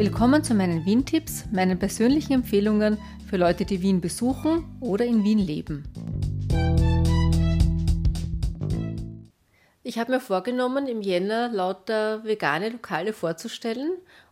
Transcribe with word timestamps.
Willkommen 0.00 0.42
zu 0.42 0.54
meinen 0.54 0.86
Wien-Tipps, 0.86 1.44
meinen 1.52 1.78
persönlichen 1.78 2.32
Empfehlungen 2.32 2.96
für 3.28 3.36
Leute, 3.36 3.66
die 3.66 3.82
Wien 3.82 4.00
besuchen 4.00 4.64
oder 4.80 5.04
in 5.04 5.24
Wien 5.24 5.38
leben. 5.38 5.84
Ich 9.82 9.98
habe 9.98 10.12
mir 10.12 10.20
vorgenommen, 10.20 10.86
im 10.86 11.02
Jänner 11.02 11.50
lauter 11.50 12.24
vegane 12.24 12.70
Lokale 12.70 13.12
vorzustellen 13.12 13.90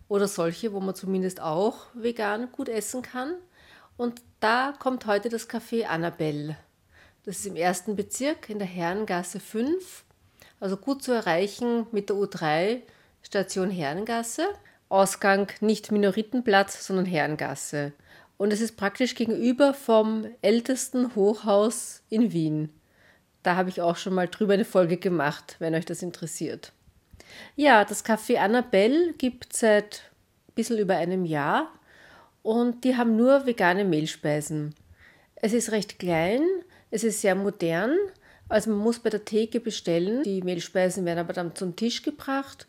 oder 0.08 0.26
solche, 0.26 0.72
wo 0.72 0.80
man 0.80 0.94
zumindest 0.94 1.42
auch 1.42 1.88
vegan 1.92 2.50
gut 2.50 2.70
essen 2.70 3.02
kann. 3.02 3.34
Und 3.98 4.22
da 4.40 4.72
kommt 4.78 5.04
heute 5.04 5.28
das 5.28 5.50
Café 5.50 5.84
Annabelle. 5.84 6.56
Das 7.26 7.40
ist 7.40 7.46
im 7.46 7.56
ersten 7.56 7.94
Bezirk 7.94 8.48
in 8.48 8.58
der 8.58 8.68
Herrengasse 8.68 9.38
5, 9.38 10.04
also 10.60 10.78
gut 10.78 11.02
zu 11.02 11.12
erreichen 11.12 11.86
mit 11.92 12.08
der 12.08 12.16
U3 12.16 12.80
Station 13.20 13.68
Herrengasse. 13.68 14.46
Ausgang 14.88 15.48
nicht 15.60 15.92
Minoritenplatz, 15.92 16.86
sondern 16.86 17.06
Herrengasse. 17.06 17.92
Und 18.36 18.52
es 18.52 18.60
ist 18.60 18.76
praktisch 18.76 19.14
gegenüber 19.14 19.74
vom 19.74 20.26
ältesten 20.42 21.14
Hochhaus 21.14 22.02
in 22.08 22.32
Wien. 22.32 22.70
Da 23.42 23.56
habe 23.56 23.68
ich 23.68 23.80
auch 23.80 23.96
schon 23.96 24.14
mal 24.14 24.28
drüber 24.28 24.54
eine 24.54 24.64
Folge 24.64 24.96
gemacht, 24.96 25.56
wenn 25.58 25.74
euch 25.74 25.84
das 25.84 26.02
interessiert. 26.02 26.72
Ja, 27.56 27.84
das 27.84 28.04
Café 28.04 28.36
Annabelle 28.36 29.12
gibt 29.14 29.52
seit 29.52 30.02
ein 30.48 30.54
bisschen 30.54 30.78
über 30.78 30.96
einem 30.96 31.24
Jahr 31.24 31.70
und 32.42 32.84
die 32.84 32.96
haben 32.96 33.16
nur 33.16 33.46
vegane 33.46 33.84
Mehlspeisen. 33.84 34.74
Es 35.36 35.52
ist 35.52 35.70
recht 35.70 35.98
klein, 35.98 36.42
es 36.90 37.04
ist 37.04 37.20
sehr 37.20 37.34
modern, 37.34 37.96
also 38.48 38.70
man 38.70 38.78
muss 38.78 38.98
bei 38.98 39.10
der 39.10 39.24
Theke 39.24 39.60
bestellen. 39.60 40.22
Die 40.22 40.42
Mehlspeisen 40.42 41.04
werden 41.04 41.18
aber 41.18 41.32
dann 41.32 41.54
zum 41.54 41.76
Tisch 41.76 42.02
gebracht 42.02 42.66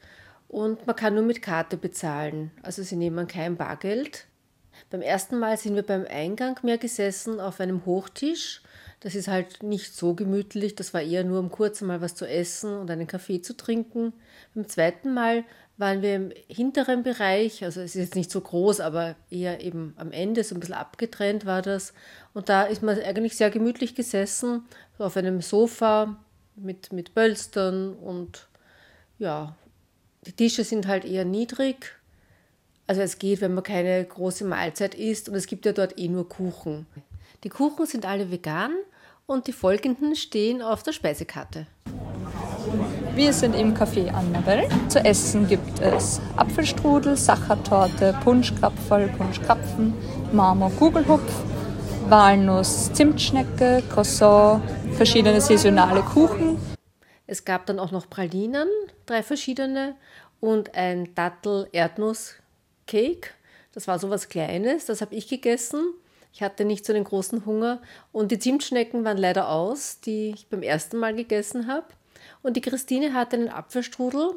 und 0.49 0.85
man 0.85 0.95
kann 0.95 1.15
nur 1.15 1.23
mit 1.23 1.41
Karte 1.41 1.77
bezahlen. 1.77 2.51
Also 2.61 2.83
sie 2.83 2.97
nehmen 2.97 3.27
kein 3.27 3.55
Bargeld. 3.55 4.25
Beim 4.89 5.01
ersten 5.01 5.39
Mal 5.39 5.57
sind 5.57 5.75
wir 5.75 5.83
beim 5.83 6.05
Eingang 6.09 6.59
mehr 6.63 6.77
gesessen 6.77 7.39
auf 7.39 7.61
einem 7.61 7.85
Hochtisch 7.85 8.61
das 9.01 9.15
ist 9.15 9.29
halt 9.29 9.63
nicht 9.63 9.95
so 9.95 10.13
gemütlich. 10.13 10.75
Das 10.75 10.93
war 10.93 11.01
eher 11.01 11.23
nur 11.23 11.39
um 11.39 11.49
kurz 11.49 11.81
mal 11.81 12.01
was 12.01 12.15
zu 12.15 12.27
essen 12.27 12.77
und 12.77 12.91
einen 12.91 13.07
Kaffee 13.07 13.41
zu 13.41 13.55
trinken. 13.55 14.13
Beim 14.53 14.67
zweiten 14.67 15.13
Mal 15.13 15.45
waren 15.77 16.01
wir 16.01 16.15
im 16.15 16.33
hinteren 16.49 17.03
Bereich, 17.03 17.63
also 17.63 17.79
es 17.79 17.95
ist 17.95 18.01
jetzt 18.01 18.15
nicht 18.15 18.29
so 18.29 18.41
groß, 18.41 18.81
aber 18.81 19.15
eher 19.29 19.63
eben 19.63 19.93
am 19.97 20.11
Ende, 20.11 20.43
so 20.43 20.53
ein 20.53 20.59
bisschen 20.59 20.75
abgetrennt 20.75 21.45
war 21.45 21.61
das. 21.61 21.93
Und 22.33 22.49
da 22.49 22.63
ist 22.63 22.83
man 22.83 22.99
eigentlich 22.99 23.37
sehr 23.37 23.49
gemütlich 23.49 23.95
gesessen, 23.95 24.65
so 24.97 25.05
auf 25.05 25.15
einem 25.15 25.41
Sofa 25.41 26.17
mit, 26.57 26.91
mit 26.91 27.15
Bölstern 27.15 27.93
und 27.93 28.49
ja, 29.17 29.55
die 30.25 30.33
Tische 30.33 30.63
sind 30.63 30.87
halt 30.87 31.05
eher 31.05 31.25
niedrig. 31.25 31.95
Also 32.87 33.01
es 33.01 33.19
geht, 33.19 33.41
wenn 33.41 33.53
man 33.53 33.63
keine 33.63 34.03
große 34.03 34.45
Mahlzeit 34.45 34.95
isst 34.95 35.29
und 35.29 35.35
es 35.35 35.47
gibt 35.47 35.65
ja 35.65 35.71
dort 35.71 35.97
eh 35.97 36.07
nur 36.07 36.27
Kuchen. 36.27 36.85
Die 37.43 37.49
Kuchen 37.49 37.85
sind 37.85 38.05
alle 38.05 38.31
vegan 38.31 38.71
und 39.25 39.47
die 39.47 39.53
folgenden 39.53 40.15
stehen 40.15 40.61
auf 40.61 40.83
der 40.83 40.91
Speisekarte. 40.91 41.67
Wir 43.15 43.31
sind 43.33 43.55
im 43.55 43.73
Café 43.73 44.09
Annabelle. 44.09 44.67
Zu 44.87 45.03
essen 45.05 45.47
gibt 45.47 45.79
es 45.79 46.19
Apfelstrudel, 46.35 47.15
Sachertorte, 47.15 48.17
Punschkrapferl, 48.23 49.07
Punschkrapfen, 49.17 49.93
Marmor, 50.33 50.71
Kugelhupf, 50.77 51.31
Walnuss, 52.09 52.91
Zimtschnecke, 52.93 53.83
Croissant, 53.89 54.61
verschiedene 54.93 55.41
saisonale 55.41 56.01
Kuchen. 56.01 56.57
Es 57.29 57.45
gab 57.45 57.67
dann 57.67 57.77
auch 57.77 57.91
noch 57.91 58.09
Pralinen, 58.09 58.67
drei 59.05 59.21
verschiedene 59.21 59.95
und 60.39 60.73
ein 60.73 61.13
Dattel-Erdnuss-Cake. 61.13 63.29
Das 63.71 63.87
war 63.87 63.99
so 63.99 64.09
was 64.09 64.29
Kleines, 64.29 64.87
das 64.87 65.01
habe 65.01 65.13
ich 65.13 65.27
gegessen. 65.27 65.93
Ich 66.33 66.41
hatte 66.41 66.65
nicht 66.65 66.87
so 66.87 66.93
einen 66.93 67.03
großen 67.03 67.45
Hunger 67.45 67.83
und 68.11 68.31
die 68.31 68.39
Zimtschnecken 68.39 69.05
waren 69.05 69.17
leider 69.17 69.49
aus, 69.49 69.99
die 69.99 70.31
ich 70.31 70.47
beim 70.47 70.63
ersten 70.63 70.97
Mal 70.97 71.13
gegessen 71.13 71.67
habe. 71.67 71.85
Und 72.41 72.57
die 72.57 72.61
Christine 72.61 73.13
hatte 73.13 73.35
einen 73.35 73.49
Apfelstrudel, 73.49 74.31